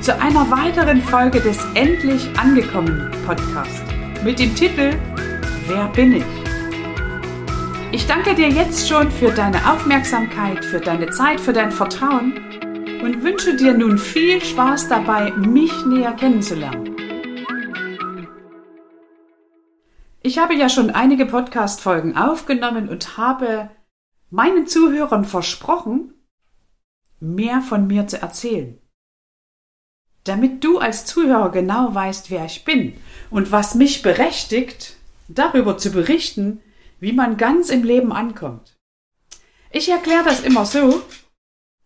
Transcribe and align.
zu 0.00 0.18
einer 0.18 0.50
weiteren 0.50 1.02
Folge 1.02 1.40
des 1.40 1.58
Endlich 1.74 2.26
angekommen 2.38 3.10
Podcast 3.26 3.82
mit 4.24 4.38
dem 4.38 4.54
Titel 4.54 4.98
Wer 5.66 5.88
bin 5.88 6.14
ich? 6.14 6.24
Ich 7.92 8.06
danke 8.06 8.34
dir 8.34 8.48
jetzt 8.48 8.88
schon 8.88 9.10
für 9.10 9.30
deine 9.30 9.58
Aufmerksamkeit, 9.70 10.64
für 10.64 10.80
deine 10.80 11.10
Zeit, 11.10 11.38
für 11.38 11.52
dein 11.52 11.70
Vertrauen 11.70 12.32
und 13.02 13.22
wünsche 13.22 13.56
dir 13.56 13.74
nun 13.74 13.98
viel 13.98 14.40
Spaß 14.40 14.88
dabei, 14.88 15.32
mich 15.32 15.84
näher 15.84 16.12
kennenzulernen. 16.12 16.96
Ich 20.22 20.38
habe 20.38 20.54
ja 20.54 20.70
schon 20.70 20.88
einige 20.88 21.26
Podcast-Folgen 21.26 22.16
aufgenommen 22.16 22.88
und 22.88 23.18
habe 23.18 23.70
meinen 24.30 24.66
Zuhörern 24.66 25.26
versprochen, 25.26 26.14
mehr 27.18 27.60
von 27.60 27.86
mir 27.86 28.06
zu 28.06 28.22
erzählen 28.22 28.79
damit 30.24 30.62
du 30.64 30.78
als 30.78 31.06
Zuhörer 31.06 31.50
genau 31.50 31.94
weißt, 31.94 32.30
wer 32.30 32.44
ich 32.44 32.64
bin 32.64 32.96
und 33.30 33.52
was 33.52 33.74
mich 33.74 34.02
berechtigt, 34.02 34.96
darüber 35.28 35.78
zu 35.78 35.90
berichten, 35.90 36.60
wie 37.00 37.12
man 37.12 37.36
ganz 37.36 37.70
im 37.70 37.82
Leben 37.82 38.12
ankommt. 38.12 38.76
Ich 39.70 39.88
erkläre 39.88 40.24
das 40.24 40.40
immer 40.40 40.66
so, 40.66 41.02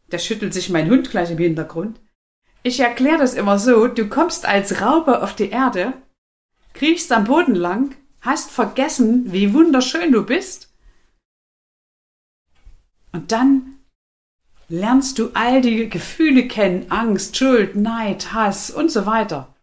da 0.08 0.18
schüttelt 0.18 0.54
sich 0.54 0.70
mein 0.70 0.90
Hund 0.90 1.10
gleich 1.10 1.30
im 1.30 1.38
Hintergrund, 1.38 2.00
ich 2.62 2.80
erkläre 2.80 3.18
das 3.18 3.34
immer 3.34 3.58
so, 3.58 3.88
du 3.88 4.08
kommst 4.08 4.46
als 4.46 4.80
Raupe 4.80 5.22
auf 5.22 5.34
die 5.36 5.50
Erde, 5.50 5.92
kriechst 6.72 7.12
am 7.12 7.24
Boden 7.24 7.54
lang, 7.54 7.94
hast 8.22 8.50
vergessen, 8.50 9.32
wie 9.32 9.52
wunderschön 9.52 10.12
du 10.12 10.24
bist, 10.24 10.74
und 13.14 13.30
dann 13.30 13.73
lernst 14.68 15.18
du 15.18 15.30
all 15.34 15.60
die 15.60 15.88
Gefühle 15.88 16.48
kennen, 16.48 16.86
Angst, 16.90 17.36
Schuld, 17.36 17.76
Neid, 17.76 18.32
Hass 18.32 18.70
und 18.70 18.90
so 18.90 19.06
weiter. 19.06 19.54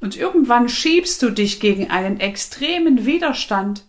Und 0.00 0.16
irgendwann 0.16 0.68
schiebst 0.68 1.22
du 1.22 1.30
dich 1.30 1.60
gegen 1.60 1.90
einen 1.90 2.20
extremen 2.20 3.06
Widerstand 3.06 3.86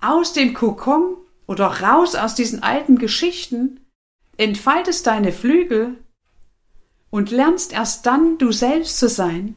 aus 0.00 0.32
dem 0.32 0.52
Kokon 0.54 1.16
oder 1.46 1.66
raus 1.66 2.14
aus 2.14 2.34
diesen 2.34 2.62
alten 2.62 2.98
Geschichten, 2.98 3.80
entfaltest 4.36 5.06
deine 5.06 5.32
Flügel 5.32 5.96
und 7.10 7.30
lernst 7.30 7.72
erst 7.72 8.06
dann 8.06 8.38
du 8.38 8.52
selbst 8.52 8.98
zu 8.98 9.08
sein, 9.08 9.56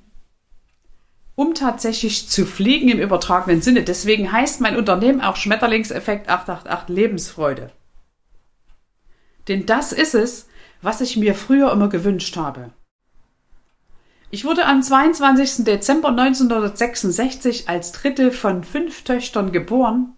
um 1.35 1.53
tatsächlich 1.53 2.29
zu 2.29 2.45
fliegen 2.45 2.89
im 2.89 2.99
übertragenen 2.99 3.61
Sinne. 3.61 3.83
Deswegen 3.83 4.31
heißt 4.31 4.61
mein 4.61 4.77
Unternehmen 4.77 5.21
auch 5.21 5.35
Schmetterlingseffekt 5.35 6.29
888 6.29 6.95
Lebensfreude. 6.95 7.71
Denn 9.47 9.65
das 9.65 9.91
ist 9.91 10.15
es, 10.15 10.47
was 10.81 11.01
ich 11.01 11.17
mir 11.17 11.35
früher 11.35 11.71
immer 11.71 11.89
gewünscht 11.89 12.37
habe. 12.37 12.71
Ich 14.29 14.43
wurde 14.43 14.65
am 14.65 14.83
22. 14.83 15.63
Dezember 15.63 16.09
1966 16.09 17.69
als 17.69 17.93
dritte 17.93 18.31
von 18.31 18.63
fünf 18.63 19.03
Töchtern 19.03 19.53
geboren. 19.53 20.13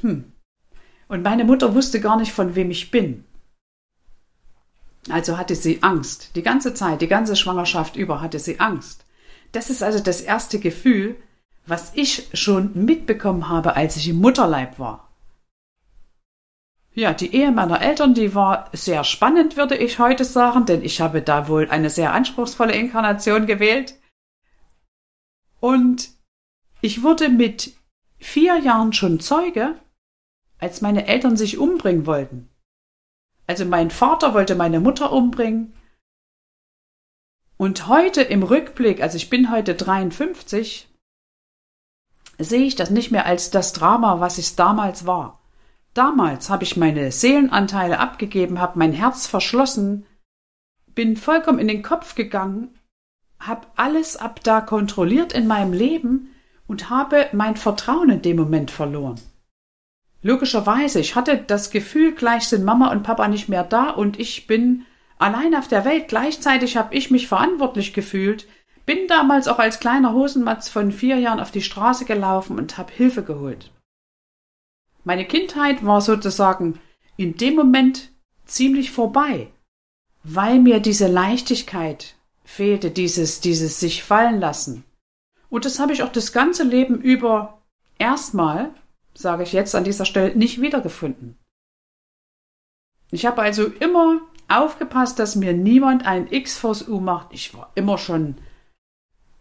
Hm. 0.00 0.32
Und 1.06 1.22
meine 1.22 1.44
Mutter 1.44 1.74
wusste 1.74 2.00
gar 2.00 2.16
nicht, 2.16 2.32
von 2.32 2.56
wem 2.56 2.70
ich 2.70 2.90
bin. 2.90 3.24
Also 5.08 5.38
hatte 5.38 5.54
sie 5.54 5.82
Angst. 5.82 6.34
Die 6.34 6.42
ganze 6.42 6.74
Zeit, 6.74 7.00
die 7.00 7.08
ganze 7.08 7.36
Schwangerschaft 7.36 7.94
über 7.94 8.20
hatte 8.20 8.38
sie 8.38 8.58
Angst. 8.58 9.04
Das 9.52 9.70
ist 9.70 9.82
also 9.82 10.00
das 10.00 10.20
erste 10.20 10.58
Gefühl, 10.58 11.16
was 11.66 11.92
ich 11.94 12.28
schon 12.32 12.72
mitbekommen 12.84 13.48
habe, 13.48 13.76
als 13.76 13.96
ich 13.96 14.08
im 14.08 14.16
Mutterleib 14.16 14.78
war. 14.78 15.03
Ja, 16.96 17.12
die 17.12 17.34
Ehe 17.34 17.50
meiner 17.50 17.80
Eltern, 17.80 18.14
die 18.14 18.36
war 18.36 18.70
sehr 18.72 19.02
spannend, 19.02 19.56
würde 19.56 19.76
ich 19.76 19.98
heute 19.98 20.24
sagen, 20.24 20.64
denn 20.64 20.84
ich 20.84 21.00
habe 21.00 21.22
da 21.22 21.48
wohl 21.48 21.68
eine 21.68 21.90
sehr 21.90 22.12
anspruchsvolle 22.12 22.72
Inkarnation 22.72 23.46
gewählt. 23.46 23.98
Und 25.58 26.10
ich 26.80 27.02
wurde 27.02 27.30
mit 27.30 27.74
vier 28.18 28.58
Jahren 28.58 28.92
schon 28.92 29.18
Zeuge, 29.18 29.76
als 30.60 30.82
meine 30.82 31.08
Eltern 31.08 31.36
sich 31.36 31.58
umbringen 31.58 32.06
wollten. 32.06 32.48
Also 33.48 33.64
mein 33.64 33.90
Vater 33.90 34.32
wollte 34.32 34.54
meine 34.54 34.78
Mutter 34.78 35.12
umbringen. 35.12 35.72
Und 37.56 37.88
heute 37.88 38.22
im 38.22 38.44
Rückblick, 38.44 39.02
also 39.02 39.16
ich 39.16 39.30
bin 39.30 39.50
heute 39.50 39.74
53, 39.74 40.88
sehe 42.38 42.64
ich 42.64 42.76
das 42.76 42.90
nicht 42.90 43.10
mehr 43.10 43.26
als 43.26 43.50
das 43.50 43.72
Drama, 43.72 44.20
was 44.20 44.38
es 44.38 44.54
damals 44.54 45.06
war. 45.06 45.43
Damals 45.94 46.50
habe 46.50 46.64
ich 46.64 46.76
meine 46.76 47.12
Seelenanteile 47.12 48.00
abgegeben, 48.00 48.60
habe 48.60 48.78
mein 48.78 48.92
Herz 48.92 49.28
verschlossen, 49.28 50.06
bin 50.94 51.16
vollkommen 51.16 51.60
in 51.60 51.68
den 51.68 51.82
Kopf 51.82 52.16
gegangen, 52.16 52.76
habe 53.38 53.66
alles 53.76 54.16
ab 54.16 54.40
da 54.42 54.60
kontrolliert 54.60 55.32
in 55.32 55.46
meinem 55.46 55.72
Leben 55.72 56.34
und 56.66 56.90
habe 56.90 57.28
mein 57.32 57.56
Vertrauen 57.56 58.10
in 58.10 58.22
dem 58.22 58.36
Moment 58.36 58.70
verloren. 58.70 59.20
Logischerweise, 60.22 61.00
ich 61.00 61.14
hatte 61.14 61.36
das 61.36 61.70
Gefühl, 61.70 62.12
gleich 62.12 62.48
sind 62.48 62.64
Mama 62.64 62.90
und 62.90 63.02
Papa 63.02 63.28
nicht 63.28 63.48
mehr 63.48 63.62
da 63.62 63.90
und 63.90 64.18
ich 64.18 64.46
bin 64.46 64.86
allein 65.18 65.54
auf 65.54 65.68
der 65.68 65.84
Welt. 65.84 66.08
Gleichzeitig 66.08 66.76
habe 66.76 66.94
ich 66.94 67.10
mich 67.10 67.28
verantwortlich 67.28 67.92
gefühlt, 67.92 68.48
bin 68.86 69.06
damals 69.06 69.48
auch 69.48 69.58
als 69.58 69.80
kleiner 69.80 70.12
Hosenmatz 70.12 70.68
von 70.68 70.92
vier 70.92 71.18
Jahren 71.18 71.40
auf 71.40 71.50
die 71.50 71.62
Straße 71.62 72.04
gelaufen 72.04 72.58
und 72.58 72.78
habe 72.78 72.92
Hilfe 72.92 73.22
geholt. 73.22 73.70
Meine 75.04 75.26
Kindheit 75.26 75.84
war 75.84 76.00
sozusagen 76.00 76.80
in 77.16 77.36
dem 77.36 77.54
Moment 77.54 78.10
ziemlich 78.46 78.90
vorbei, 78.90 79.52
weil 80.22 80.58
mir 80.58 80.80
diese 80.80 81.06
Leichtigkeit 81.06 82.16
fehlte, 82.44 82.90
dieses, 82.90 83.40
dieses 83.40 83.80
sich 83.80 84.02
fallen 84.02 84.40
lassen. 84.40 84.84
Und 85.50 85.64
das 85.64 85.78
habe 85.78 85.92
ich 85.92 86.02
auch 86.02 86.12
das 86.12 86.32
ganze 86.32 86.64
Leben 86.64 87.00
über 87.00 87.62
erstmal, 87.98 88.74
sage 89.14 89.42
ich 89.44 89.52
jetzt 89.52 89.74
an 89.74 89.84
dieser 89.84 90.04
Stelle, 90.04 90.34
nicht 90.34 90.60
wiedergefunden. 90.60 91.38
Ich 93.10 93.26
habe 93.26 93.42
also 93.42 93.66
immer 93.66 94.20
aufgepasst, 94.48 95.18
dass 95.18 95.36
mir 95.36 95.52
niemand 95.52 96.04
ein 96.06 96.32
X 96.32 96.58
vors 96.58 96.88
U 96.88 96.98
macht. 96.98 97.28
Ich 97.32 97.54
war 97.54 97.70
immer 97.74 97.98
schon 97.98 98.36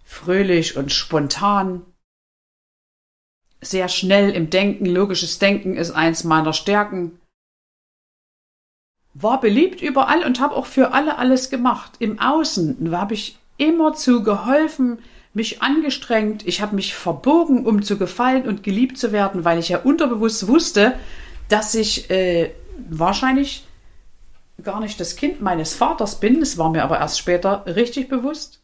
fröhlich 0.04 0.78
und 0.78 0.92
spontan. 0.92 1.86
Sehr 3.64 3.88
schnell 3.88 4.32
im 4.32 4.50
Denken. 4.50 4.86
Logisches 4.86 5.40
Denken 5.40 5.76
ist 5.76 5.92
eins 5.92 6.24
meiner 6.24 6.54
Stärken. 6.54 7.20
War 9.14 9.40
beliebt 9.40 9.82
überall 9.82 10.24
und 10.26 10.40
habe 10.40 10.56
auch 10.56 10.66
für 10.66 10.92
alle 10.94 11.18
alles 11.18 11.50
gemacht. 11.50 11.94
Im 12.00 12.20
Außen 12.20 12.96
habe 12.96 13.14
ich 13.14 13.38
immer 13.58 13.94
zu 13.94 14.24
geholfen, 14.24 15.00
mich 15.34 15.62
angestrengt, 15.62 16.46
ich 16.48 16.62
habe 16.62 16.76
mich 16.76 16.94
verbogen, 16.94 17.66
um 17.66 17.82
zu 17.84 17.98
gefallen 17.98 18.48
und 18.48 18.64
geliebt 18.64 18.98
zu 18.98 19.12
werden, 19.12 19.46
weil 19.46 19.60
ich 19.60 19.70
ja 19.70 19.80
unterbewusst 19.80 20.48
wusste, 20.48 20.94
dass 21.50 21.74
ich 21.76 22.10
äh, 22.10 22.52
wahrscheinlich 22.90 23.66
gar 24.64 24.80
nicht 24.80 25.00
das 25.00 25.16
Kind 25.16 25.42
meines 25.42 25.74
Vaters 25.74 26.20
bin. 26.20 26.42
Es 26.42 26.58
war 26.58 26.70
mir 26.70 26.84
aber 26.84 27.00
erst 27.00 27.20
später 27.20 27.66
richtig 27.66 28.10
bewusst. 28.10 28.63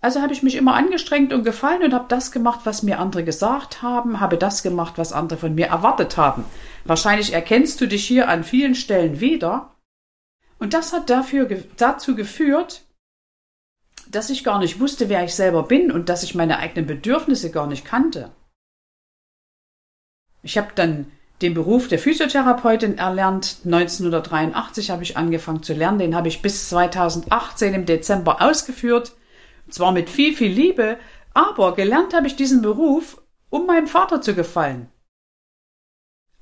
Also 0.00 0.22
habe 0.22 0.32
ich 0.32 0.44
mich 0.44 0.54
immer 0.54 0.74
angestrengt 0.74 1.32
und 1.32 1.42
gefallen 1.42 1.82
und 1.82 1.92
habe 1.92 2.06
das 2.08 2.30
gemacht, 2.30 2.60
was 2.64 2.84
mir 2.84 3.00
andere 3.00 3.24
gesagt 3.24 3.82
haben, 3.82 4.20
habe 4.20 4.38
das 4.38 4.62
gemacht, 4.62 4.94
was 4.96 5.12
andere 5.12 5.38
von 5.38 5.54
mir 5.54 5.66
erwartet 5.66 6.16
haben. 6.16 6.44
Wahrscheinlich 6.84 7.32
erkennst 7.32 7.80
du 7.80 7.86
dich 7.86 8.06
hier 8.06 8.28
an 8.28 8.44
vielen 8.44 8.76
Stellen 8.76 9.20
wieder. 9.20 9.74
Und 10.60 10.72
das 10.72 10.92
hat 10.92 11.10
dafür, 11.10 11.48
dazu 11.76 12.14
geführt, 12.14 12.84
dass 14.10 14.30
ich 14.30 14.44
gar 14.44 14.58
nicht 14.60 14.80
wusste, 14.80 15.08
wer 15.08 15.24
ich 15.24 15.34
selber 15.34 15.64
bin 15.64 15.90
und 15.90 16.08
dass 16.08 16.22
ich 16.22 16.34
meine 16.34 16.58
eigenen 16.58 16.86
Bedürfnisse 16.86 17.50
gar 17.50 17.66
nicht 17.66 17.84
kannte. 17.84 18.30
Ich 20.42 20.56
habe 20.56 20.68
dann 20.74 21.10
den 21.42 21.54
Beruf 21.54 21.88
der 21.88 21.98
Physiotherapeutin 21.98 22.98
erlernt. 22.98 23.58
1983 23.64 24.90
habe 24.90 25.02
ich 25.02 25.16
angefangen 25.16 25.62
zu 25.62 25.74
lernen. 25.74 25.98
Den 25.98 26.14
habe 26.14 26.28
ich 26.28 26.42
bis 26.42 26.68
2018 26.68 27.74
im 27.74 27.86
Dezember 27.86 28.40
ausgeführt. 28.40 29.12
Zwar 29.70 29.92
mit 29.92 30.10
viel, 30.10 30.34
viel 30.34 30.52
Liebe, 30.52 30.98
aber 31.34 31.74
gelernt 31.74 32.14
habe 32.14 32.26
ich 32.26 32.36
diesen 32.36 32.62
Beruf, 32.62 33.20
um 33.50 33.66
meinem 33.66 33.86
Vater 33.86 34.20
zu 34.20 34.34
gefallen. 34.34 34.88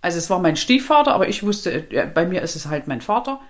Also 0.00 0.18
es 0.18 0.30
war 0.30 0.38
mein 0.38 0.56
Stiefvater, 0.56 1.14
aber 1.14 1.28
ich 1.28 1.42
wusste, 1.42 1.82
bei 2.14 2.26
mir 2.26 2.42
ist 2.42 2.56
es 2.56 2.66
halt 2.66 2.86
mein 2.86 3.00
Vater. 3.00 3.40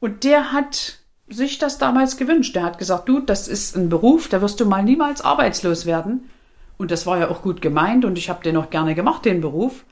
Und 0.00 0.24
der 0.24 0.52
hat 0.52 0.98
sich 1.28 1.58
das 1.58 1.78
damals 1.78 2.16
gewünscht. 2.16 2.56
Der 2.56 2.62
hat 2.62 2.78
gesagt, 2.78 3.08
du, 3.08 3.20
das 3.20 3.48
ist 3.48 3.76
ein 3.76 3.88
Beruf, 3.88 4.28
da 4.28 4.40
wirst 4.40 4.60
du 4.60 4.66
mal 4.66 4.82
niemals 4.82 5.20
arbeitslos 5.20 5.86
werden. 5.86 6.30
Und 6.78 6.90
das 6.90 7.06
war 7.06 7.18
ja 7.18 7.28
auch 7.28 7.42
gut 7.42 7.60
gemeint 7.60 8.04
und 8.04 8.16
ich 8.16 8.30
habe 8.30 8.42
den 8.42 8.56
auch 8.56 8.70
gerne 8.70 8.94
gemacht, 8.94 9.24
den 9.24 9.40
Beruf. 9.40 9.84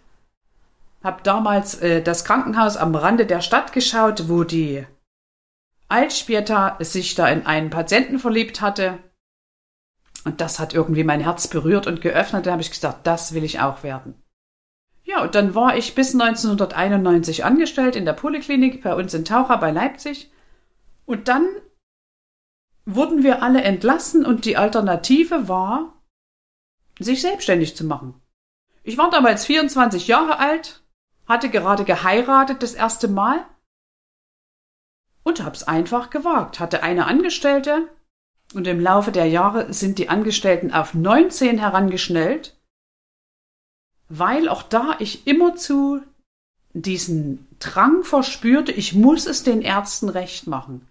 Hab 1.02 1.24
damals 1.24 1.80
äh, 1.82 2.00
das 2.00 2.24
Krankenhaus 2.24 2.76
am 2.76 2.94
Rande 2.94 3.26
der 3.26 3.40
Stadt 3.40 3.72
geschaut, 3.72 4.28
wo 4.28 4.44
die 4.44 4.86
Altspieta 5.88 6.76
sich 6.80 7.14
da 7.14 7.28
in 7.28 7.44
einen 7.44 7.70
Patienten 7.70 8.18
verliebt 8.18 8.60
hatte. 8.60 8.98
Und 10.26 10.40
das 10.40 10.58
hat 10.58 10.75
irgendwie 10.75 11.05
mein 11.05 11.20
Herz 11.20 11.46
berührt 11.46 11.87
und 11.87 12.00
geöffnet. 12.00 12.46
Da 12.46 12.50
habe 12.50 12.61
ich 12.61 12.73
gesagt, 12.73 13.06
das 13.06 13.32
will 13.32 13.44
ich 13.44 13.61
auch 13.61 13.84
werden. 13.84 14.20
Ja, 15.05 15.23
und 15.23 15.37
dann 15.37 15.55
war 15.55 15.76
ich 15.76 15.94
bis 15.94 16.14
1991 16.14 17.44
angestellt 17.44 17.94
in 17.94 18.05
der 18.05 18.12
Poliklinik 18.12 18.82
bei 18.82 18.93
uns 18.96 19.14
in 19.14 19.25
Taucher 19.25 19.56
bei 19.58 19.70
Leipzig 19.70 20.32
und 21.05 21.28
dann 21.28 21.46
wurden 22.84 23.23
wir 23.23 23.40
alle 23.40 23.62
entlassen 23.62 24.26
und 24.26 24.44
die 24.46 24.56
Alternative 24.56 25.46
war, 25.46 26.02
sich 26.99 27.22
selbstständig 27.22 27.76
zu 27.76 27.84
machen. 27.84 28.20
Ich 28.82 28.99
war 28.99 29.11
damals 29.11 29.46
24 29.46 30.08
Jahre 30.08 30.40
alt, 30.40 30.82
hatte 31.26 31.50
gerade 31.50 31.84
geheiratet 31.84 32.64
das 32.64 32.75
erste 32.75 33.06
Mal 33.06 33.46
und 35.22 35.44
hab's 35.44 35.62
einfach 35.62 36.11
gewagt. 36.11 36.58
Hatte 36.58 36.82
eine 36.82 37.06
Angestellte 37.06 37.88
und 38.56 38.67
im 38.67 38.81
Laufe 38.81 39.12
der 39.12 39.26
Jahre 39.26 39.73
sind 39.73 39.99
die 39.99 40.08
Angestellten 40.08 40.73
auf 40.73 40.94
19 40.94 41.58
herangeschnellt, 41.58 42.56
weil 44.08 44.49
auch 44.49 44.62
da 44.62 44.97
ich 44.99 45.26
immerzu 45.26 46.00
diesen 46.73 47.47
Drang 47.58 48.03
verspürte, 48.03 48.73
ich 48.73 48.94
muss 48.94 49.26
es 49.26 49.43
den 49.43 49.62
Ärzten 49.62 50.08
recht 50.08 50.47
machen. 50.47 50.87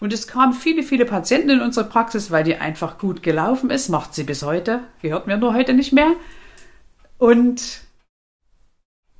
Und 0.00 0.12
es 0.12 0.28
kamen 0.28 0.52
viele, 0.52 0.82
viele 0.82 1.04
Patienten 1.04 1.50
in 1.50 1.60
unsere 1.60 1.88
Praxis, 1.88 2.30
weil 2.30 2.44
die 2.44 2.56
einfach 2.56 2.98
gut 2.98 3.22
gelaufen 3.22 3.70
ist, 3.70 3.88
macht 3.88 4.14
sie 4.14 4.24
bis 4.24 4.42
heute, 4.42 4.84
gehört 5.02 5.26
mir 5.26 5.36
nur 5.36 5.54
heute 5.54 5.74
nicht 5.74 5.92
mehr. 5.92 6.12
Und 7.18 7.80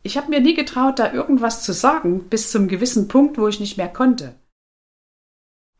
ich 0.05 0.17
habe 0.17 0.31
mir 0.31 0.41
nie 0.41 0.55
getraut, 0.55 1.00
da 1.00 1.12
irgendwas 1.12 1.65
zu 1.65 1.73
sagen, 1.73 2.29
bis 2.29 2.53
zum 2.53 2.69
gewissen 2.69 3.09
Punkt, 3.09 3.39
wo 3.39 3.49
ich 3.49 3.59
nicht 3.59 3.77
mehr 3.77 3.89
konnte. 3.89 4.37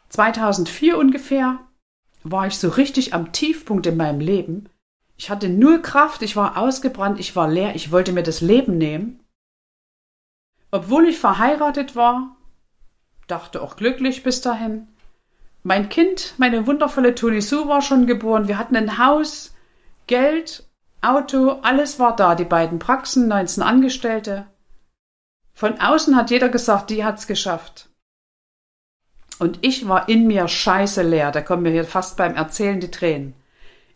2004 0.09 0.99
ungefähr 0.99 1.61
war 2.23 2.47
ich 2.47 2.59
so 2.59 2.69
richtig 2.69 3.15
am 3.15 3.33
Tiefpunkt 3.33 3.87
in 3.87 3.97
meinem 3.97 4.21
Leben. 4.21 4.69
Ich 5.17 5.31
hatte 5.31 5.49
null 5.49 5.83
Kraft, 5.83 6.23
ich 6.23 6.37
war 6.37 6.57
ausgebrannt, 6.57 7.19
ich 7.19 7.35
war 7.35 7.49
leer, 7.49 7.75
ich 7.75 7.91
wollte 7.91 8.13
mir 8.13 8.23
das 8.23 8.41
Leben 8.41 8.79
nehmen. 8.79 9.21
Obwohl 10.71 11.09
ich 11.09 11.19
verheiratet 11.19 11.97
war, 11.97 12.37
dachte 13.27 13.63
auch 13.63 13.77
glücklich 13.77 14.23
bis 14.23 14.41
dahin. 14.41 14.89
Mein 15.63 15.89
Kind, 15.89 16.35
meine 16.39 16.67
wundervolle 16.67 17.15
Toni 17.15 17.41
Sue 17.41 17.67
war 17.69 17.83
schon 17.83 18.07
geboren. 18.07 18.49
Wir 18.49 18.59
hatten 18.59 18.77
ein 18.77 18.99
Haus, 18.99 19.55
Geld, 20.07 20.65
Auto, 21.01 21.59
alles 21.63 21.99
war 21.99 22.17
da. 22.17 22.35
Die 22.35 22.45
beiden 22.45 22.79
Praxen, 22.79 23.29
19 23.29 23.63
Angestellte. 23.63 24.47
Von 25.53 25.81
außen 25.81 26.17
hat 26.17 26.31
jeder 26.31 26.49
gesagt, 26.49 26.91
die 26.91 27.05
hat's 27.05 27.27
geschafft. 27.27 27.88
Und 29.39 29.59
ich 29.63 29.89
war 29.89 30.09
in 30.09 30.27
mir 30.27 30.49
scheiße 30.49 31.03
leer. 31.03 31.31
Da 31.31 31.41
kommen 31.41 31.63
mir 31.63 31.71
hier 31.71 31.85
fast 31.85 32.17
beim 32.17 32.35
Erzählen 32.35 32.81
die 32.81 32.91
Tränen. 32.91 33.35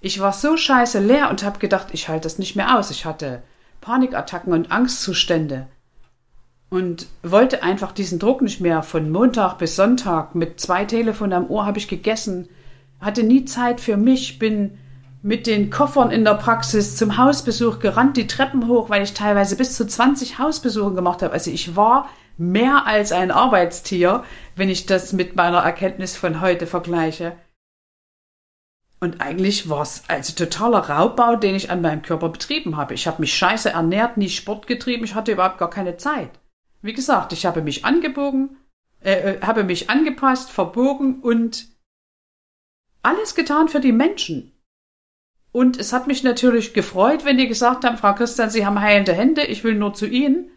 Ich 0.00 0.20
war 0.20 0.32
so 0.32 0.56
scheiße 0.56 1.00
leer 1.00 1.30
und 1.30 1.44
hab 1.44 1.60
gedacht, 1.60 1.88
ich 1.92 2.08
halte 2.08 2.24
das 2.24 2.38
nicht 2.38 2.56
mehr 2.56 2.78
aus. 2.78 2.90
Ich 2.90 3.04
hatte 3.04 3.42
Panikattacken 3.80 4.52
und 4.52 4.70
Angstzustände 4.70 5.68
und 6.70 7.06
wollte 7.22 7.62
einfach 7.62 7.92
diesen 7.92 8.18
Druck 8.18 8.40
nicht 8.40 8.60
mehr. 8.60 8.82
Von 8.82 9.10
Montag 9.10 9.58
bis 9.58 9.76
Sonntag 9.76 10.34
mit 10.34 10.58
zwei 10.58 10.86
Telefonen 10.86 11.34
am 11.34 11.50
Ohr 11.50 11.66
habe 11.66 11.78
ich 11.78 11.86
gegessen, 11.86 12.48
hatte 12.98 13.22
nie 13.22 13.44
Zeit 13.44 13.80
für 13.80 13.96
mich, 13.96 14.38
bin 14.38 14.78
mit 15.22 15.46
den 15.46 15.70
Koffern 15.70 16.10
in 16.10 16.24
der 16.24 16.34
Praxis 16.34 16.96
zum 16.96 17.18
Hausbesuch 17.18 17.78
gerannt, 17.78 18.16
die 18.16 18.26
Treppen 18.26 18.68
hoch, 18.68 18.88
weil 18.88 19.02
ich 19.02 19.12
teilweise 19.12 19.56
bis 19.56 19.76
zu 19.76 19.86
20 19.86 20.38
Hausbesuche 20.38 20.94
gemacht 20.94 21.22
habe. 21.22 21.34
Also 21.34 21.50
ich 21.50 21.76
war 21.76 22.08
mehr 22.50 22.86
als 22.86 23.12
ein 23.12 23.30
Arbeitstier, 23.30 24.24
wenn 24.56 24.68
ich 24.68 24.86
das 24.86 25.12
mit 25.12 25.36
meiner 25.36 25.58
Erkenntnis 25.58 26.16
von 26.16 26.40
heute 26.40 26.66
vergleiche. 26.66 27.36
Und 29.00 29.20
eigentlich 29.20 29.68
war 29.68 29.82
es 29.82 30.04
also 30.08 30.32
totaler 30.34 30.78
Raubbau, 30.78 31.36
den 31.36 31.54
ich 31.54 31.70
an 31.70 31.82
meinem 31.82 32.02
Körper 32.02 32.28
betrieben 32.28 32.76
habe. 32.76 32.94
Ich 32.94 33.06
habe 33.06 33.20
mich 33.20 33.34
scheiße 33.34 33.70
ernährt, 33.70 34.16
nie 34.16 34.28
Sport 34.28 34.66
getrieben, 34.66 35.04
ich 35.04 35.14
hatte 35.14 35.32
überhaupt 35.32 35.58
gar 35.58 35.70
keine 35.70 35.96
Zeit. 35.96 36.30
Wie 36.82 36.92
gesagt, 36.92 37.32
ich 37.32 37.46
habe 37.46 37.62
mich 37.62 37.84
angebogen, 37.84 38.56
äh, 39.02 39.34
äh, 39.34 39.40
habe 39.42 39.64
mich 39.64 39.90
angepasst, 39.90 40.50
verbogen 40.50 41.20
und 41.20 41.66
alles 43.02 43.34
getan 43.34 43.68
für 43.68 43.80
die 43.80 43.92
Menschen. 43.92 44.52
Und 45.50 45.78
es 45.78 45.92
hat 45.92 46.06
mich 46.06 46.22
natürlich 46.22 46.72
gefreut, 46.72 47.24
wenn 47.24 47.38
die 47.38 47.48
gesagt 47.48 47.84
haben, 47.84 47.98
Frau 47.98 48.14
Christian, 48.14 48.50
Sie 48.50 48.64
haben 48.64 48.80
heilende 48.80 49.12
Hände, 49.12 49.44
ich 49.44 49.64
will 49.64 49.74
nur 49.74 49.94
zu 49.94 50.06
Ihnen. 50.06 50.50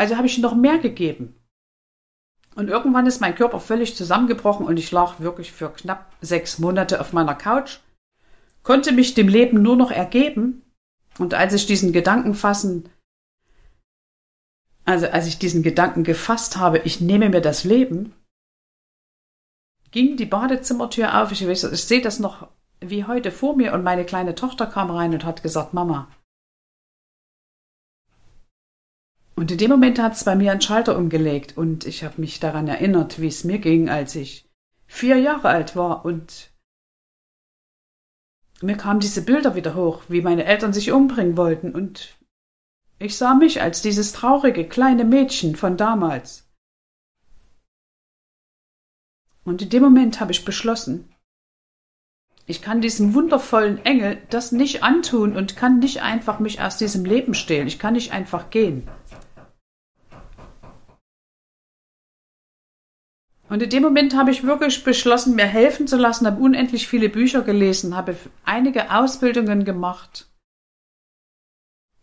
Also 0.00 0.16
habe 0.16 0.26
ich 0.26 0.38
noch 0.38 0.54
mehr 0.54 0.78
gegeben. 0.78 1.34
Und 2.56 2.68
irgendwann 2.68 3.06
ist 3.06 3.20
mein 3.20 3.34
Körper 3.34 3.60
völlig 3.60 3.96
zusammengebrochen 3.96 4.66
und 4.66 4.78
ich 4.78 4.90
lag 4.90 5.20
wirklich 5.20 5.52
für 5.52 5.68
knapp 5.68 6.16
sechs 6.20 6.58
Monate 6.58 7.00
auf 7.00 7.12
meiner 7.12 7.34
Couch, 7.34 7.78
konnte 8.62 8.92
mich 8.92 9.14
dem 9.14 9.28
Leben 9.28 9.62
nur 9.62 9.76
noch 9.76 9.90
ergeben. 9.90 10.62
Und 11.18 11.34
als 11.34 11.52
ich 11.52 11.66
diesen 11.66 11.92
Gedanken 11.92 12.34
fassen 12.34 12.88
also 14.90 15.06
als 15.06 15.26
ich 15.26 15.38
diesen 15.38 15.62
Gedanken 15.62 16.02
gefasst 16.02 16.56
habe, 16.56 16.78
ich 16.78 17.00
nehme 17.00 17.28
mir 17.28 17.40
das 17.40 17.62
Leben, 17.62 18.12
ging 19.92 20.16
die 20.16 20.26
Badezimmertür 20.26 21.22
auf. 21.22 21.30
Ich, 21.30 21.42
ich, 21.42 21.60
sehe 21.60 22.00
das 22.00 22.18
noch 22.18 22.48
wie 22.80 23.04
heute 23.04 23.30
vor 23.30 23.54
mir 23.56 23.72
und 23.72 23.84
meine 23.84 24.04
kleine 24.04 24.34
Tochter 24.34 24.66
kam 24.66 24.90
rein 24.90 25.12
und 25.12 25.24
hat 25.24 25.44
gesagt, 25.44 25.74
Mama. 25.74 26.08
Und 29.40 29.50
in 29.50 29.56
dem 29.56 29.70
Moment 29.70 29.98
hat 29.98 30.12
es 30.12 30.24
bei 30.24 30.36
mir 30.36 30.52
einen 30.52 30.60
Schalter 30.60 30.98
umgelegt 30.98 31.56
und 31.56 31.86
ich 31.86 32.04
habe 32.04 32.20
mich 32.20 32.40
daran 32.40 32.68
erinnert, 32.68 33.22
wie 33.22 33.28
es 33.28 33.42
mir 33.42 33.58
ging, 33.58 33.88
als 33.88 34.14
ich 34.14 34.46
vier 34.86 35.16
Jahre 35.16 35.48
alt 35.48 35.74
war 35.76 36.04
und 36.04 36.52
mir 38.60 38.76
kamen 38.76 39.00
diese 39.00 39.22
Bilder 39.22 39.54
wieder 39.54 39.74
hoch, 39.74 40.02
wie 40.08 40.20
meine 40.20 40.44
Eltern 40.44 40.74
sich 40.74 40.92
umbringen 40.92 41.38
wollten 41.38 41.74
und 41.74 42.18
ich 42.98 43.16
sah 43.16 43.32
mich 43.32 43.62
als 43.62 43.80
dieses 43.80 44.12
traurige 44.12 44.68
kleine 44.68 45.06
Mädchen 45.06 45.56
von 45.56 45.78
damals. 45.78 46.46
Und 49.44 49.62
in 49.62 49.70
dem 49.70 49.82
Moment 49.82 50.20
habe 50.20 50.32
ich 50.32 50.44
beschlossen, 50.44 51.14
ich 52.44 52.60
kann 52.60 52.82
diesem 52.82 53.14
wundervollen 53.14 53.82
Engel 53.86 54.20
das 54.28 54.52
nicht 54.52 54.82
antun 54.82 55.34
und 55.34 55.56
kann 55.56 55.78
nicht 55.78 56.02
einfach 56.02 56.40
mich 56.40 56.60
aus 56.60 56.76
diesem 56.76 57.06
Leben 57.06 57.32
stehlen. 57.32 57.68
Ich 57.68 57.78
kann 57.78 57.94
nicht 57.94 58.12
einfach 58.12 58.50
gehen. 58.50 58.86
Und 63.50 63.62
in 63.64 63.68
dem 63.70 63.82
Moment 63.82 64.16
habe 64.16 64.30
ich 64.30 64.44
wirklich 64.44 64.84
beschlossen, 64.84 65.34
mir 65.34 65.44
helfen 65.44 65.88
zu 65.88 65.96
lassen, 65.96 66.24
habe 66.24 66.40
unendlich 66.40 66.86
viele 66.86 67.08
Bücher 67.08 67.42
gelesen, 67.42 67.96
habe 67.96 68.16
einige 68.44 68.94
Ausbildungen 68.94 69.64
gemacht. 69.64 70.30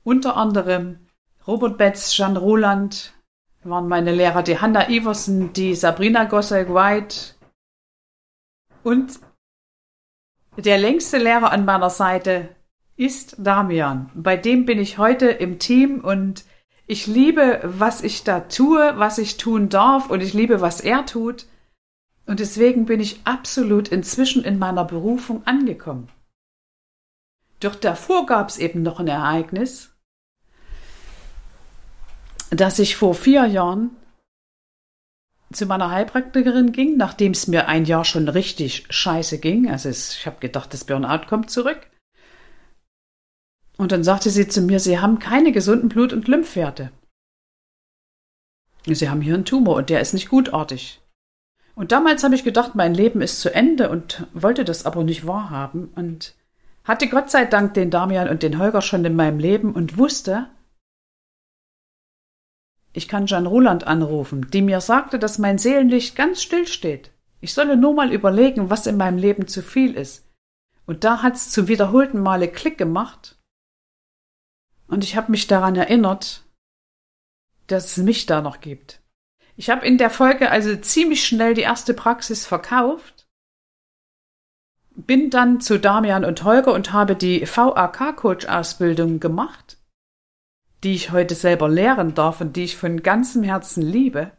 Unter 0.03 0.35
anderem 0.35 1.07
Robert 1.47 1.77
Betz, 1.77 2.11
Jean 2.11 2.35
Roland 2.35 3.13
waren 3.63 3.87
meine 3.87 4.13
Lehrer, 4.13 4.43
die 4.43 4.59
Hanna 4.59 4.89
Iversen, 4.89 5.53
die 5.53 5.73
Sabrina 5.73 6.25
Gossel-White 6.25 7.35
und 8.83 9.19
der 10.57 10.77
längste 10.77 11.17
Lehrer 11.17 11.51
an 11.51 11.63
meiner 11.63 11.89
Seite 11.89 12.55
ist 12.97 13.37
Damian. 13.39 14.11
Bei 14.15 14.35
dem 14.35 14.65
bin 14.65 14.79
ich 14.79 14.97
heute 14.97 15.27
im 15.27 15.59
Team 15.59 16.01
und 16.01 16.43
ich 16.87 17.05
liebe, 17.05 17.59
was 17.63 18.01
ich 18.01 18.23
da 18.23 18.39
tue, 18.39 18.97
was 18.97 19.17
ich 19.17 19.37
tun 19.37 19.67
darf 19.67 20.09
und 20.09 20.21
ich 20.21 20.33
liebe, 20.33 20.61
was 20.61 20.79
er 20.79 21.05
tut. 21.05 21.45
Und 22.25 22.39
deswegen 22.39 22.85
bin 22.85 23.01
ich 23.01 23.21
absolut 23.25 23.89
inzwischen 23.89 24.43
in 24.43 24.57
meiner 24.57 24.85
Berufung 24.85 25.45
angekommen. 25.45 26.09
Doch 27.59 27.75
davor 27.75 28.25
gab 28.25 28.49
es 28.49 28.57
eben 28.57 28.83
noch 28.83 28.99
ein 28.99 29.07
Ereignis, 29.07 29.91
dass 32.49 32.79
ich 32.79 32.95
vor 32.95 33.15
vier 33.15 33.45
Jahren 33.45 33.91
zu 35.51 35.65
meiner 35.65 35.91
Heilpraktikerin 35.91 36.71
ging, 36.71 36.97
nachdem 36.97 37.31
es 37.31 37.47
mir 37.47 37.67
ein 37.67 37.85
Jahr 37.85 38.05
schon 38.05 38.27
richtig 38.29 38.85
scheiße 38.89 39.39
ging. 39.39 39.69
Also 39.69 39.89
ich 39.89 40.25
habe 40.25 40.39
gedacht, 40.39 40.73
das 40.73 40.85
Burnout 40.85 41.27
kommt 41.27 41.49
zurück. 41.49 41.87
Und 43.77 43.91
dann 43.91 44.03
sagte 44.03 44.31
sie 44.31 44.47
zu 44.47 44.61
mir, 44.61 44.79
Sie 44.79 44.99
haben 44.99 45.19
keine 45.19 45.51
gesunden 45.51 45.87
Blut- 45.87 46.13
und 46.13 46.27
Lymphwerte. 46.27 46.91
Sie 48.85 49.09
haben 49.09 49.21
hier 49.21 49.35
einen 49.35 49.45
Tumor 49.45 49.75
und 49.75 49.89
der 49.89 50.01
ist 50.01 50.13
nicht 50.13 50.29
gutartig. 50.29 51.01
Und 51.75 51.91
damals 51.91 52.23
habe 52.23 52.33
ich 52.33 52.43
gedacht, 52.43 52.73
mein 52.73 52.95
Leben 52.95 53.21
ist 53.21 53.39
zu 53.39 53.53
Ende 53.53 53.89
und 53.89 54.25
wollte 54.33 54.65
das 54.65 54.85
aber 54.85 55.03
nicht 55.03 55.27
wahrhaben 55.27 55.89
und 55.95 56.33
hatte 56.83 57.07
Gott 57.07 57.29
sei 57.29 57.45
Dank 57.45 57.75
den 57.75 57.91
Damian 57.91 58.29
und 58.29 58.41
den 58.41 58.57
Holger 58.57 58.81
schon 58.81 59.05
in 59.05 59.15
meinem 59.15 59.39
Leben 59.39 59.73
und 59.73 59.97
wusste, 59.97 60.47
ich 62.93 63.07
kann 63.07 63.27
Jan 63.27 63.45
Roland 63.45 63.85
anrufen, 63.85 64.49
die 64.49 64.63
mir 64.63 64.81
sagte, 64.81 65.19
dass 65.19 65.37
mein 65.37 65.59
Seelenlicht 65.59 66.15
ganz 66.15 66.41
still 66.41 66.65
steht. 66.65 67.11
Ich 67.41 67.53
solle 67.53 67.77
nur 67.77 67.93
mal 67.93 68.11
überlegen, 68.11 68.71
was 68.71 68.87
in 68.87 68.97
meinem 68.97 69.19
Leben 69.19 69.47
zu 69.47 69.61
viel 69.61 69.93
ist. 69.93 70.25
Und 70.87 71.03
da 71.03 71.21
hat's 71.21 71.51
zum 71.51 71.67
wiederholten 71.67 72.21
Male 72.21 72.47
Klick 72.47 72.79
gemacht 72.79 73.36
und 74.87 75.03
ich 75.03 75.15
habe 75.15 75.31
mich 75.31 75.47
daran 75.47 75.75
erinnert, 75.75 76.43
dass 77.67 77.97
es 77.97 78.03
mich 78.03 78.25
da 78.25 78.41
noch 78.41 78.61
gibt. 78.61 79.01
Ich 79.55 79.69
habe 79.69 79.85
in 79.85 79.97
der 79.97 80.09
Folge 80.09 80.51
also 80.51 80.75
ziemlich 80.75 81.25
schnell 81.25 81.53
die 81.53 81.61
erste 81.61 81.93
Praxis 81.93 82.45
verkauft, 82.45 83.27
bin 84.95 85.29
dann 85.29 85.61
zu 85.61 85.79
Damian 85.79 86.25
und 86.25 86.43
Holger 86.43 86.73
und 86.73 86.91
habe 86.91 87.15
die 87.15 87.45
VAK-Coach-Ausbildung 87.45 89.19
gemacht, 89.19 89.77
die 90.83 90.93
ich 90.93 91.11
heute 91.11 91.35
selber 91.35 91.69
lehren 91.69 92.15
darf 92.15 92.41
und 92.41 92.55
die 92.55 92.63
ich 92.63 92.77
von 92.77 93.03
ganzem 93.03 93.43
Herzen 93.43 93.83
liebe. 93.83 94.31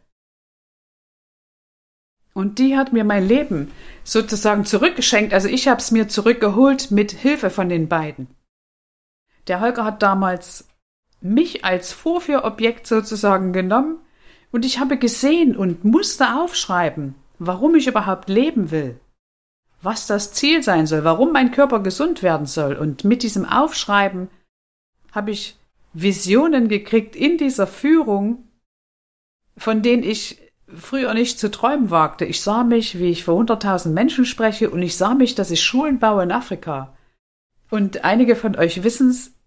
Und 2.32 2.58
die 2.58 2.76
hat 2.76 2.92
mir 2.92 3.04
mein 3.04 3.26
Leben 3.26 3.72
sozusagen 4.04 4.64
zurückgeschenkt. 4.64 5.32
Also 5.34 5.48
ich 5.48 5.66
habe 5.66 5.80
es 5.80 5.90
mir 5.90 6.08
zurückgeholt 6.08 6.90
mit 6.92 7.10
Hilfe 7.10 7.50
von 7.50 7.68
den 7.68 7.88
beiden. 7.88 8.28
Der 9.48 9.60
Holger 9.60 9.84
hat 9.84 10.02
damals 10.02 10.68
mich 11.20 11.64
als 11.64 11.92
Vorführobjekt 11.92 12.86
sozusagen 12.86 13.52
genommen 13.52 13.98
und 14.52 14.64
ich 14.64 14.78
habe 14.78 14.98
gesehen 14.98 15.56
und 15.56 15.84
musste 15.84 16.36
aufschreiben, 16.36 17.14
warum 17.38 17.74
ich 17.74 17.86
überhaupt 17.86 18.28
leben 18.28 18.70
will, 18.70 19.00
was 19.82 20.06
das 20.06 20.32
Ziel 20.32 20.62
sein 20.62 20.86
soll, 20.86 21.04
warum 21.04 21.32
mein 21.32 21.50
Körper 21.50 21.80
gesund 21.80 22.22
werden 22.22 22.46
soll. 22.46 22.76
Und 22.76 23.04
mit 23.04 23.22
diesem 23.22 23.44
Aufschreiben 23.44 24.28
habe 25.12 25.30
ich 25.30 25.56
Visionen 25.92 26.68
gekriegt 26.68 27.16
in 27.16 27.38
dieser 27.38 27.66
Führung, 27.66 28.48
von 29.56 29.82
denen 29.82 30.02
ich 30.02 30.40
früher 30.76 31.14
nicht 31.14 31.38
zu 31.38 31.50
träumen 31.50 31.90
wagte. 31.90 32.26
Ich 32.26 32.42
sah 32.42 32.62
mich, 32.62 32.98
wie 32.98 33.10
ich 33.10 33.24
vor 33.24 33.36
hunderttausend 33.36 33.94
Menschen 33.94 34.24
spreche 34.26 34.70
und 34.70 34.82
ich 34.82 34.96
sah 34.96 35.14
mich, 35.14 35.34
dass 35.34 35.50
ich 35.50 35.62
Schulen 35.62 35.98
baue 35.98 36.22
in 36.22 36.32
Afrika. 36.32 36.94
Und 37.70 38.04
einige 38.04 38.36
von 38.36 38.56
euch 38.56 38.84
wissen's, 38.84 39.37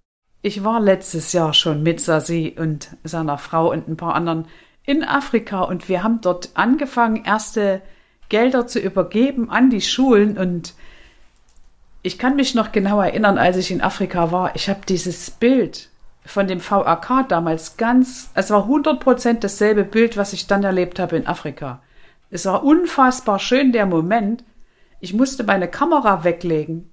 ich 0.42 0.64
war 0.64 0.80
letztes 0.80 1.34
Jahr 1.34 1.54
schon 1.54 1.84
mit 1.84 2.00
Sasi 2.00 2.56
und 2.58 2.96
seiner 3.04 3.38
Frau 3.38 3.72
und 3.72 3.88
ein 3.88 3.98
paar 3.98 4.16
anderen 4.16 4.48
in 4.84 5.04
Afrika 5.04 5.62
und 5.62 5.88
wir 5.88 6.04
haben 6.04 6.22
dort 6.22 6.50
angefangen, 6.56 7.24
erste 7.24 7.82
Gelder 8.30 8.66
zu 8.66 8.80
übergeben 8.80 9.50
an 9.52 9.70
die 9.70 9.82
Schulen 9.82 10.38
und 10.38 10.74
ich 12.02 12.18
kann 12.18 12.36
mich 12.36 12.56
noch 12.56 12.72
genau 12.72 13.00
erinnern, 13.00 13.38
als 13.38 13.58
ich 13.58 13.70
in 13.70 13.82
Afrika 13.82 14.32
war, 14.32 14.56
ich 14.56 14.70
habe 14.70 14.82
dieses 14.88 15.30
Bild 15.30 15.90
von 16.26 16.48
dem 16.48 16.60
VAK 16.60 17.28
damals 17.30 17.78
ganz, 17.78 18.32
es 18.34 18.50
war 18.50 18.68
100% 18.68 19.40
dasselbe 19.40 19.84
Bild, 19.84 20.18
was 20.18 20.34
ich 20.34 20.48
dann 20.48 20.64
erlebt 20.64 21.00
habe 21.00 21.18
in 21.18 21.28
Afrika. 21.28 21.82
Es 22.32 22.46
war 22.46 22.64
unfassbar 22.64 23.40
schön 23.40 23.72
der 23.72 23.86
Moment. 23.86 24.44
Ich 25.00 25.14
musste 25.14 25.44
meine 25.44 25.68
Kamera 25.68 26.24
weglegen 26.24 26.92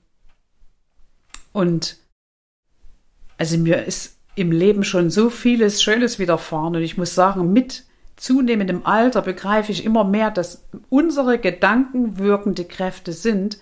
und 1.52 1.96
also 3.38 3.56
mir 3.56 3.84
ist 3.84 4.18
im 4.34 4.52
Leben 4.52 4.84
schon 4.84 5.10
so 5.10 5.30
vieles 5.30 5.82
Schönes 5.82 6.18
widerfahren 6.18 6.76
und 6.76 6.82
ich 6.82 6.98
muss 6.98 7.14
sagen, 7.14 7.52
mit 7.52 7.84
zunehmendem 8.16 8.84
Alter 8.84 9.22
begreife 9.22 9.72
ich 9.72 9.84
immer 9.84 10.04
mehr, 10.04 10.30
dass 10.30 10.64
unsere 10.90 11.38
Gedanken 11.38 12.18
wirkende 12.18 12.64
Kräfte 12.64 13.12
sind 13.12 13.58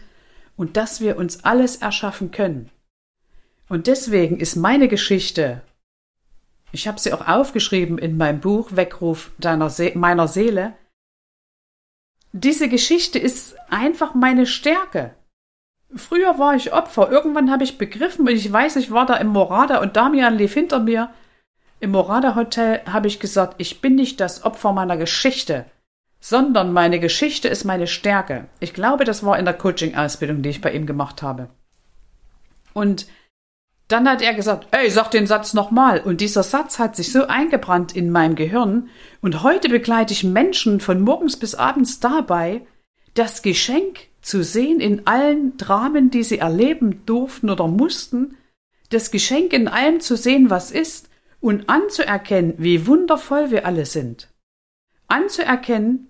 und 0.56 0.76
dass 0.76 1.00
wir 1.00 1.16
uns 1.16 1.44
alles 1.44 1.76
erschaffen 1.76 2.30
können. 2.30 2.70
Und 3.68 3.86
deswegen 3.86 4.38
ist 4.38 4.56
meine 4.56 4.88
Geschichte, 4.88 5.62
ich 6.72 6.88
habe 6.88 7.00
sie 7.00 7.12
auch 7.12 7.26
aufgeschrieben 7.26 7.98
in 7.98 8.16
meinem 8.16 8.40
Buch 8.40 8.74
Weckruf 8.74 9.32
deiner 9.38 9.70
See 9.70 9.92
meiner 9.94 10.28
Seele, 10.28 10.74
diese 12.32 12.68
Geschichte 12.68 13.18
ist 13.18 13.56
einfach 13.70 14.14
meine 14.14 14.46
Stärke. 14.46 15.14
Früher 15.96 16.38
war 16.38 16.54
ich 16.54 16.72
Opfer. 16.72 17.10
Irgendwann 17.10 17.50
habe 17.50 17.64
ich 17.64 17.78
begriffen 17.78 18.26
und 18.26 18.34
ich 18.34 18.52
weiß, 18.52 18.76
ich 18.76 18.90
war 18.90 19.06
da 19.06 19.14
im 19.16 19.28
Morada 19.28 19.80
und 19.80 19.96
Damian 19.96 20.36
lief 20.36 20.54
hinter 20.54 20.78
mir. 20.78 21.10
Im 21.80 21.90
Morada 21.90 22.34
Hotel 22.34 22.80
habe 22.90 23.06
ich 23.06 23.20
gesagt, 23.20 23.54
ich 23.58 23.80
bin 23.80 23.94
nicht 23.94 24.20
das 24.20 24.44
Opfer 24.44 24.72
meiner 24.72 24.96
Geschichte, 24.96 25.66
sondern 26.20 26.72
meine 26.72 27.00
Geschichte 27.00 27.48
ist 27.48 27.64
meine 27.64 27.86
Stärke. 27.86 28.46
Ich 28.60 28.74
glaube, 28.74 29.04
das 29.04 29.24
war 29.24 29.38
in 29.38 29.44
der 29.44 29.54
Coaching-Ausbildung, 29.54 30.42
die 30.42 30.48
ich 30.48 30.60
bei 30.60 30.72
ihm 30.72 30.86
gemacht 30.86 31.22
habe. 31.22 31.48
Und 32.72 33.06
dann 33.88 34.08
hat 34.08 34.20
er 34.20 34.34
gesagt, 34.34 34.66
ey, 34.72 34.90
sag 34.90 35.10
den 35.10 35.26
Satz 35.26 35.54
nochmal. 35.54 36.00
Und 36.00 36.20
dieser 36.20 36.42
Satz 36.42 36.78
hat 36.78 36.96
sich 36.96 37.12
so 37.12 37.26
eingebrannt 37.26 37.94
in 37.94 38.10
meinem 38.10 38.34
Gehirn. 38.34 38.88
Und 39.20 39.42
heute 39.42 39.68
begleite 39.68 40.12
ich 40.12 40.24
Menschen 40.24 40.80
von 40.80 41.00
morgens 41.00 41.38
bis 41.38 41.54
abends 41.54 42.00
dabei, 42.00 42.66
das 43.18 43.42
Geschenk 43.42 44.08
zu 44.20 44.44
sehen 44.44 44.80
in 44.80 45.06
allen 45.06 45.56
Dramen, 45.56 46.10
die 46.10 46.22
sie 46.22 46.38
erleben 46.38 47.04
durften 47.06 47.50
oder 47.50 47.66
mussten, 47.66 48.36
das 48.90 49.10
Geschenk 49.10 49.52
in 49.52 49.68
allem 49.68 50.00
zu 50.00 50.16
sehen, 50.16 50.50
was 50.50 50.70
ist, 50.70 51.08
und 51.40 51.68
anzuerkennen, 51.68 52.54
wie 52.58 52.86
wundervoll 52.86 53.50
wir 53.50 53.66
alle 53.66 53.86
sind. 53.86 54.28
Anzuerkennen, 55.08 56.08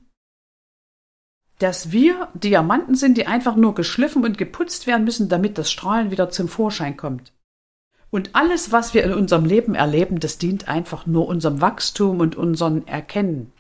dass 1.58 1.92
wir 1.92 2.28
Diamanten 2.34 2.94
sind, 2.94 3.16
die 3.16 3.26
einfach 3.26 3.56
nur 3.56 3.75
geschliffen 3.75 4.25
und 4.25 4.38
geputzt 4.38 4.86
werden 4.86 5.04
müssen, 5.04 5.28
damit 5.28 5.58
das 5.58 5.70
Strahlen 5.70 6.10
wieder 6.10 6.30
zum 6.30 6.48
Vorschein 6.48 6.96
kommt. 6.96 7.32
Und 8.10 8.34
alles, 8.34 8.72
was 8.72 8.94
wir 8.94 9.04
in 9.04 9.12
unserem 9.12 9.44
Leben 9.44 9.75
erleben, 9.75 10.20
das 10.20 10.38
dient 10.38 10.68
einfach 10.68 11.06
nur 11.06 11.28
unserem 11.28 11.60
Wachstum 11.60 12.20
und 12.20 12.36
unserem 12.36 12.86
Erkennen. 12.86 13.52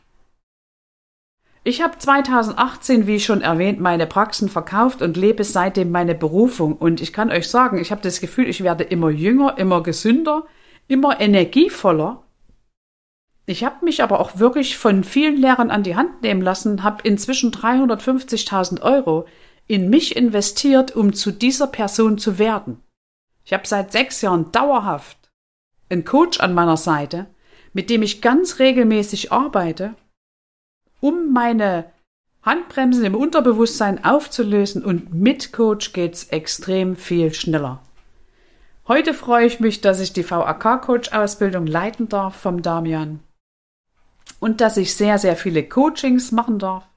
Ich 1.66 1.82
habe 1.82 1.98
2018, 1.98 3.08
wie 3.08 3.18
schon 3.18 3.40
erwähnt, 3.40 3.80
meine 3.80 4.06
Praxen 4.06 4.48
verkauft 4.48 5.02
und 5.02 5.16
lebe 5.16 5.42
seitdem 5.42 5.90
meine 5.90 6.14
Berufung. 6.14 6.76
Und 6.76 7.00
ich 7.00 7.12
kann 7.12 7.32
euch 7.32 7.48
sagen, 7.48 7.80
ich 7.80 7.90
habe 7.90 8.00
das 8.02 8.20
Gefühl, 8.20 8.48
ich 8.48 8.62
werde 8.62 8.84
immer 8.84 9.10
jünger, 9.10 9.58
immer 9.58 9.82
gesünder, 9.82 10.46
immer 10.86 11.20
energievoller. 11.20 12.22
Ich 13.46 13.64
habe 13.64 13.84
mich 13.84 14.00
aber 14.04 14.20
auch 14.20 14.38
wirklich 14.38 14.78
von 14.78 15.02
vielen 15.02 15.38
Lehrern 15.38 15.72
an 15.72 15.82
die 15.82 15.96
Hand 15.96 16.22
nehmen 16.22 16.40
lassen, 16.40 16.84
habe 16.84 17.02
inzwischen 17.02 17.50
350.000 17.50 18.82
Euro 18.82 19.26
in 19.66 19.90
mich 19.90 20.14
investiert, 20.14 20.94
um 20.94 21.14
zu 21.14 21.32
dieser 21.32 21.66
Person 21.66 22.16
zu 22.16 22.38
werden. 22.38 22.80
Ich 23.44 23.52
habe 23.52 23.66
seit 23.66 23.90
sechs 23.90 24.20
Jahren 24.20 24.52
dauerhaft 24.52 25.32
einen 25.88 26.04
Coach 26.04 26.38
an 26.38 26.54
meiner 26.54 26.76
Seite, 26.76 27.26
mit 27.72 27.90
dem 27.90 28.02
ich 28.02 28.22
ganz 28.22 28.60
regelmäßig 28.60 29.32
arbeite 29.32 29.96
um 31.06 31.32
meine 31.32 31.92
Handbremsen 32.42 33.04
im 33.04 33.14
Unterbewusstsein 33.14 34.04
aufzulösen 34.04 34.84
und 34.84 35.14
mit 35.14 35.52
Coach 35.52 35.92
geht's 35.92 36.24
extrem 36.24 36.96
viel 36.96 37.32
schneller. 37.32 37.80
Heute 38.88 39.14
freue 39.14 39.46
ich 39.46 39.60
mich, 39.60 39.80
dass 39.80 40.00
ich 40.00 40.12
die 40.12 40.28
VAK-Coach-Ausbildung 40.28 41.68
leiten 41.68 42.08
darf 42.08 42.34
vom 42.34 42.60
Damian 42.60 43.20
und 44.40 44.60
dass 44.60 44.76
ich 44.76 44.96
sehr, 44.96 45.18
sehr 45.18 45.36
viele 45.36 45.62
Coachings 45.62 46.32
machen 46.32 46.58
darf. 46.58 46.88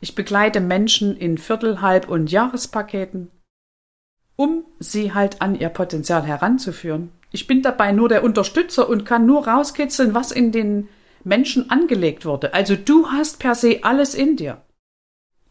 Ich 0.00 0.14
begleite 0.14 0.60
Menschen 0.60 1.16
in 1.16 1.38
Viertel-, 1.38 1.82
Halb- 1.82 2.08
und 2.08 2.30
Jahrespaketen, 2.30 3.32
um 4.36 4.64
sie 4.78 5.12
halt 5.12 5.42
an 5.42 5.56
ihr 5.56 5.70
Potenzial 5.70 6.22
heranzuführen. 6.22 7.10
Ich 7.32 7.48
bin 7.48 7.62
dabei 7.62 7.90
nur 7.90 8.08
der 8.08 8.22
Unterstützer 8.22 8.88
und 8.88 9.04
kann 9.04 9.26
nur 9.26 9.48
rauskitzeln, 9.48 10.14
was 10.14 10.30
in 10.30 10.52
den 10.52 10.88
Menschen 11.24 11.70
angelegt 11.70 12.24
wurde. 12.24 12.54
Also 12.54 12.76
du 12.76 13.08
hast 13.08 13.38
per 13.38 13.54
se 13.54 13.80
alles 13.82 14.14
in 14.14 14.36
dir. 14.36 14.62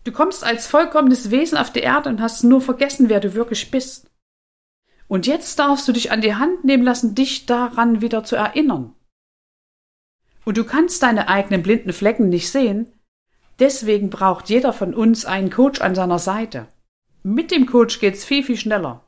Du 0.04 0.12
kommst 0.12 0.44
als 0.44 0.68
vollkommenes 0.68 1.30
Wesen 1.30 1.58
auf 1.58 1.72
die 1.72 1.82
Erde 1.82 2.10
und 2.10 2.22
hast 2.22 2.44
nur 2.44 2.62
vergessen, 2.62 3.10
wer 3.10 3.20
du 3.20 3.34
wirklich 3.36 3.70
bist. 3.72 4.10
Und 5.08 5.28
jetzt 5.28 5.60
darfst 5.60 5.88
du 5.88 5.92
dich 5.92 6.12
an 6.12 6.22
die 6.22 6.36
Hand 6.36 6.64
nehmen 6.64 6.84
lassen, 6.84 7.16
dich 7.16 7.46
daran 7.46 8.02
wieder 8.02 8.24
zu 8.24 8.36
erinnern. 8.36 8.94
Und 10.46 10.58
du 10.58 10.64
kannst 10.64 11.04
deine 11.04 11.28
eigenen 11.28 11.62
blinden 11.62 11.94
Flecken 11.94 12.30
nicht 12.30 12.50
sehen. 12.50 12.92
Deswegen 13.60 14.10
braucht 14.10 14.50
jeder 14.50 14.74
von 14.74 14.96
uns 14.96 15.26
einen 15.26 15.52
Coach 15.52 15.82
an 15.82 15.94
seiner 15.94 16.18
Seite. 16.18 16.68
Mit 17.24 17.52
dem 17.52 17.68
Coach 17.68 18.00
geht's 18.00 18.26
viel, 18.26 18.44
viel 18.44 18.58
schneller. 18.58 19.06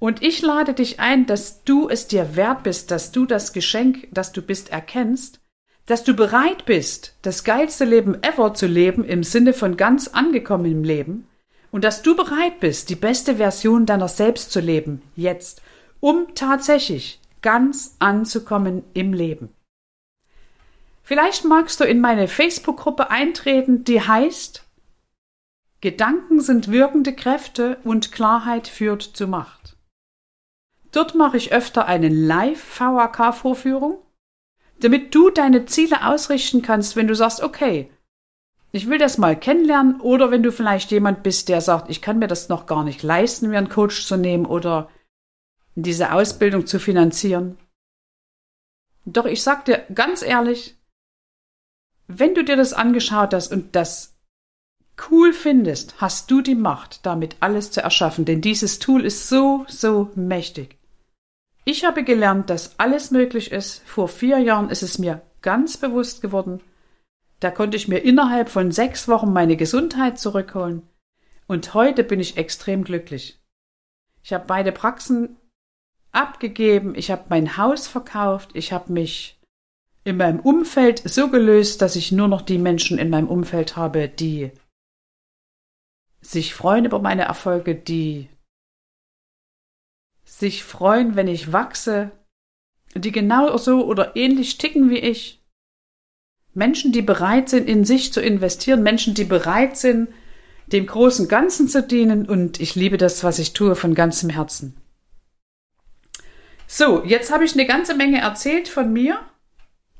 Und 0.00 0.22
ich 0.22 0.42
lade 0.42 0.74
dich 0.74 0.98
ein, 0.98 1.26
dass 1.26 1.62
du 1.62 1.88
es 1.88 2.08
dir 2.08 2.34
wert 2.34 2.62
bist, 2.62 2.90
dass 2.90 3.12
du 3.12 3.26
das 3.26 3.52
Geschenk, 3.52 4.08
das 4.12 4.32
du 4.32 4.42
bist, 4.42 4.70
erkennst, 4.70 5.37
dass 5.88 6.04
du 6.04 6.12
bereit 6.14 6.66
bist, 6.66 7.14
das 7.22 7.44
geilste 7.44 7.86
Leben 7.86 8.22
ever 8.22 8.52
zu 8.52 8.66
leben 8.66 9.04
im 9.04 9.22
Sinne 9.22 9.54
von 9.54 9.78
ganz 9.78 10.08
angekommenem 10.08 10.84
Leben 10.84 11.26
und 11.70 11.82
dass 11.82 12.02
du 12.02 12.14
bereit 12.14 12.60
bist, 12.60 12.90
die 12.90 12.94
beste 12.94 13.36
Version 13.36 13.86
deiner 13.86 14.08
selbst 14.08 14.52
zu 14.52 14.60
leben, 14.60 15.00
jetzt, 15.16 15.62
um 16.00 16.34
tatsächlich 16.34 17.20
ganz 17.40 17.96
anzukommen 18.00 18.84
im 18.92 19.14
Leben. 19.14 19.48
Vielleicht 21.02 21.46
magst 21.46 21.80
du 21.80 21.84
in 21.84 22.02
meine 22.02 22.28
Facebook-Gruppe 22.28 23.10
eintreten, 23.10 23.84
die 23.84 24.02
heißt 24.02 24.64
Gedanken 25.80 26.40
sind 26.40 26.70
wirkende 26.70 27.14
Kräfte 27.14 27.78
und 27.82 28.12
Klarheit 28.12 28.68
führt 28.68 29.02
zu 29.02 29.26
Macht. 29.26 29.76
Dort 30.92 31.14
mache 31.14 31.38
ich 31.38 31.50
öfter 31.50 31.86
eine 31.86 32.10
Live-VAK-Vorführung, 32.10 34.02
damit 34.80 35.14
du 35.14 35.30
deine 35.30 35.66
Ziele 35.66 36.06
ausrichten 36.06 36.62
kannst, 36.62 36.96
wenn 36.96 37.08
du 37.08 37.14
sagst, 37.14 37.42
okay, 37.42 37.90
ich 38.70 38.88
will 38.88 38.98
das 38.98 39.18
mal 39.18 39.38
kennenlernen 39.38 40.00
oder 40.00 40.30
wenn 40.30 40.42
du 40.42 40.52
vielleicht 40.52 40.90
jemand 40.90 41.22
bist, 41.22 41.48
der 41.48 41.60
sagt, 41.60 41.90
ich 41.90 42.02
kann 42.02 42.18
mir 42.18 42.28
das 42.28 42.48
noch 42.48 42.66
gar 42.66 42.84
nicht 42.84 43.02
leisten, 43.02 43.48
mir 43.48 43.58
einen 43.58 43.70
Coach 43.70 44.06
zu 44.06 44.16
nehmen 44.16 44.46
oder 44.46 44.90
diese 45.74 46.12
Ausbildung 46.12 46.66
zu 46.66 46.78
finanzieren. 46.78 47.56
Doch 49.04 49.24
ich 49.24 49.42
sag 49.42 49.64
dir 49.64 49.86
ganz 49.94 50.22
ehrlich, 50.22 50.76
wenn 52.08 52.34
du 52.34 52.44
dir 52.44 52.56
das 52.56 52.72
angeschaut 52.72 53.32
hast 53.32 53.52
und 53.52 53.74
das 53.74 54.18
cool 55.10 55.32
findest, 55.32 56.00
hast 56.00 56.30
du 56.30 56.40
die 56.40 56.54
Macht, 56.54 57.06
damit 57.06 57.36
alles 57.40 57.70
zu 57.70 57.80
erschaffen, 57.80 58.24
denn 58.24 58.40
dieses 58.40 58.78
Tool 58.78 59.04
ist 59.04 59.28
so, 59.28 59.64
so 59.68 60.10
mächtig. 60.14 60.77
Ich 61.68 61.84
habe 61.84 62.02
gelernt, 62.02 62.48
dass 62.48 62.80
alles 62.80 63.10
möglich 63.10 63.52
ist. 63.52 63.86
Vor 63.86 64.08
vier 64.08 64.38
Jahren 64.38 64.70
ist 64.70 64.82
es 64.82 64.98
mir 64.98 65.20
ganz 65.42 65.76
bewusst 65.76 66.22
geworden. 66.22 66.62
Da 67.40 67.50
konnte 67.50 67.76
ich 67.76 67.88
mir 67.88 67.98
innerhalb 67.98 68.48
von 68.48 68.72
sechs 68.72 69.06
Wochen 69.06 69.34
meine 69.34 69.54
Gesundheit 69.54 70.18
zurückholen. 70.18 70.88
Und 71.46 71.74
heute 71.74 72.04
bin 72.04 72.20
ich 72.20 72.38
extrem 72.38 72.84
glücklich. 72.84 73.38
Ich 74.22 74.32
habe 74.32 74.46
beide 74.46 74.72
Praxen 74.72 75.36
abgegeben, 76.10 76.94
ich 76.94 77.10
habe 77.10 77.26
mein 77.28 77.58
Haus 77.58 77.86
verkauft, 77.86 78.52
ich 78.54 78.72
habe 78.72 78.90
mich 78.90 79.38
in 80.04 80.16
meinem 80.16 80.40
Umfeld 80.40 81.02
so 81.04 81.28
gelöst, 81.28 81.82
dass 81.82 81.96
ich 81.96 82.12
nur 82.12 82.28
noch 82.28 82.40
die 82.40 82.56
Menschen 82.56 82.96
in 82.96 83.10
meinem 83.10 83.28
Umfeld 83.28 83.76
habe, 83.76 84.08
die 84.08 84.52
sich 86.22 86.54
freuen 86.54 86.86
über 86.86 86.98
meine 86.98 87.24
Erfolge, 87.24 87.74
die 87.74 88.30
sich 90.38 90.62
freuen, 90.62 91.16
wenn 91.16 91.26
ich 91.26 91.52
wachse, 91.52 92.12
die 92.94 93.12
genau 93.12 93.56
so 93.56 93.84
oder 93.84 94.14
ähnlich 94.14 94.58
ticken 94.58 94.88
wie 94.88 94.98
ich. 94.98 95.44
Menschen, 96.54 96.92
die 96.92 97.02
bereit 97.02 97.48
sind, 97.48 97.68
in 97.68 97.84
sich 97.84 98.12
zu 98.12 98.20
investieren, 98.20 98.82
Menschen, 98.82 99.14
die 99.14 99.24
bereit 99.24 99.76
sind, 99.76 100.08
dem 100.66 100.86
großen 100.86 101.28
Ganzen 101.28 101.68
zu 101.68 101.82
dienen 101.82 102.28
und 102.28 102.60
ich 102.60 102.74
liebe 102.74 102.98
das, 102.98 103.24
was 103.24 103.38
ich 103.38 103.52
tue, 103.52 103.74
von 103.74 103.94
ganzem 103.94 104.30
Herzen. 104.30 104.76
So, 106.66 107.02
jetzt 107.04 107.32
habe 107.32 107.44
ich 107.44 107.54
eine 107.54 107.66
ganze 107.66 107.94
Menge 107.94 108.20
erzählt 108.20 108.68
von 108.68 108.92
mir. 108.92 109.18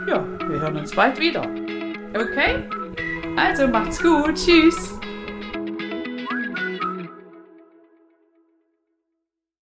ja, 0.06 0.22
wir 0.46 0.60
hören 0.60 0.76
uns 0.76 0.94
bald 0.94 1.18
wieder. 1.18 1.40
Okay? 2.10 2.68
Also 3.38 3.66
macht's 3.66 3.98
gut. 4.02 4.34
Tschüss. 4.34 4.97